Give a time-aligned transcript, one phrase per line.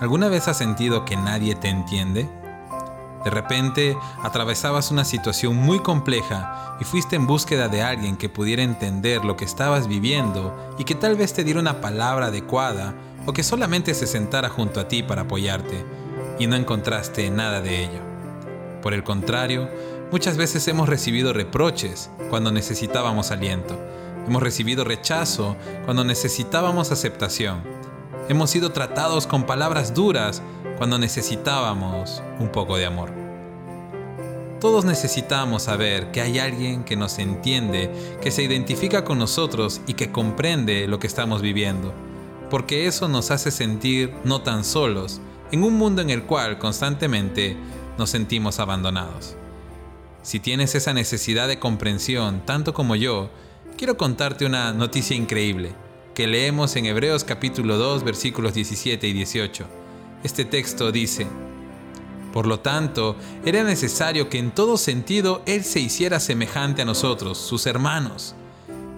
[0.00, 2.28] ¿Alguna vez has sentido que nadie te entiende?
[3.24, 8.62] De repente atravesabas una situación muy compleja y fuiste en búsqueda de alguien que pudiera
[8.62, 12.94] entender lo que estabas viviendo y que tal vez te diera una palabra adecuada
[13.24, 15.84] o que solamente se sentara junto a ti para apoyarte
[16.38, 18.00] y no encontraste nada de ello.
[18.82, 19.68] Por el contrario,
[20.12, 23.80] muchas veces hemos recibido reproches cuando necesitábamos aliento.
[24.26, 25.56] Hemos recibido rechazo
[25.86, 27.75] cuando necesitábamos aceptación.
[28.28, 30.42] Hemos sido tratados con palabras duras
[30.78, 33.12] cuando necesitábamos un poco de amor.
[34.60, 37.88] Todos necesitamos saber que hay alguien que nos entiende,
[38.20, 41.94] que se identifica con nosotros y que comprende lo que estamos viviendo,
[42.50, 45.20] porque eso nos hace sentir no tan solos
[45.52, 47.56] en un mundo en el cual constantemente
[47.96, 49.36] nos sentimos abandonados.
[50.22, 53.30] Si tienes esa necesidad de comprensión, tanto como yo,
[53.76, 55.85] quiero contarte una noticia increíble
[56.16, 59.66] que leemos en Hebreos capítulo 2 versículos 17 y 18
[60.24, 61.26] este texto dice,
[62.32, 67.36] por lo tanto, era necesario que en todo sentido Él se hiciera semejante a nosotros,
[67.36, 68.34] sus hermanos,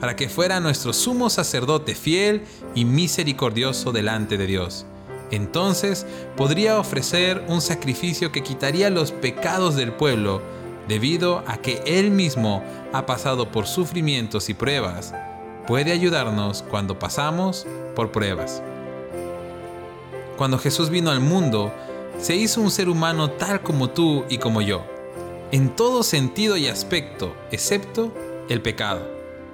[0.00, 4.86] para que fuera nuestro sumo sacerdote fiel y misericordioso delante de Dios.
[5.30, 10.40] Entonces podría ofrecer un sacrificio que quitaría los pecados del pueblo,
[10.88, 15.12] debido a que Él mismo ha pasado por sufrimientos y pruebas.
[15.66, 18.62] Puede ayudarnos cuando pasamos por pruebas.
[20.36, 21.72] Cuando Jesús vino al mundo,
[22.18, 24.82] se hizo un ser humano tal como tú y como yo,
[25.52, 28.12] en todo sentido y aspecto, excepto
[28.48, 29.00] el pecado.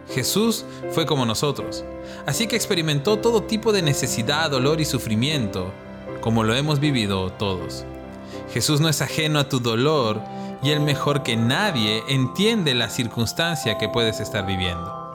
[0.08, 1.84] Jesús fue como nosotros,
[2.24, 5.70] así que experimentó todo tipo de necesidad, dolor y sufrimiento,
[6.22, 7.84] como lo hemos vivido todos.
[8.50, 10.22] Jesús no es ajeno a tu dolor
[10.62, 15.07] y él mejor que nadie entiende la circunstancia que puedes estar viviendo.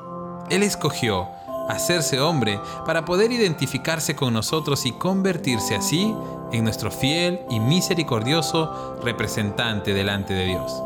[0.50, 1.30] Él escogió
[1.70, 6.14] hacerse hombre para poder identificarse con nosotros y convertirse así
[6.52, 10.82] en nuestro fiel y misericordioso representante delante de Dios.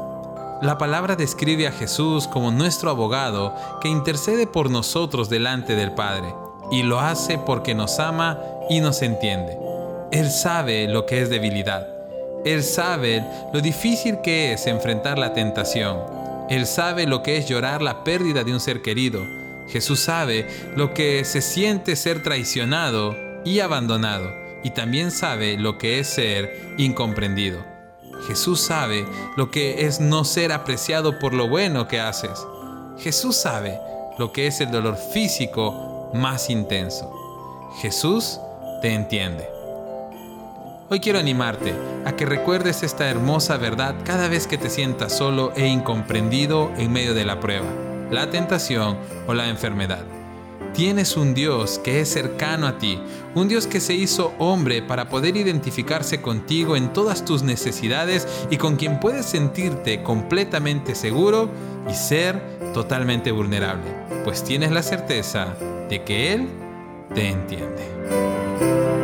[0.61, 6.33] La palabra describe a Jesús como nuestro abogado que intercede por nosotros delante del Padre
[6.71, 8.39] y lo hace porque nos ama
[8.69, 9.57] y nos entiende.
[10.11, 11.87] Él sabe lo que es debilidad.
[12.45, 15.99] Él sabe lo difícil que es enfrentar la tentación.
[16.49, 19.19] Él sabe lo que es llorar la pérdida de un ser querido
[19.67, 24.33] Jesús sabe lo que se siente ser traicionado y abandonado
[24.63, 27.63] y también sabe lo que es ser incomprendido.
[28.27, 32.45] Jesús sabe lo que es no ser apreciado por lo bueno que haces.
[32.97, 33.79] Jesús sabe
[34.17, 37.11] lo que es el dolor físico más intenso.
[37.81, 38.39] Jesús
[38.81, 39.47] te entiende.
[40.89, 41.73] Hoy quiero animarte
[42.05, 46.91] a que recuerdes esta hermosa verdad cada vez que te sientas solo e incomprendido en
[46.91, 48.97] medio de la prueba la tentación
[49.27, 50.05] o la enfermedad.
[50.73, 52.99] Tienes un Dios que es cercano a ti,
[53.33, 58.57] un Dios que se hizo hombre para poder identificarse contigo en todas tus necesidades y
[58.57, 61.49] con quien puedes sentirte completamente seguro
[61.89, 62.39] y ser
[62.73, 63.91] totalmente vulnerable,
[64.23, 65.55] pues tienes la certeza
[65.89, 66.47] de que Él
[67.13, 68.96] te entiende.